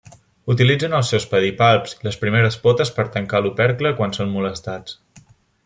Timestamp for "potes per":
2.65-3.07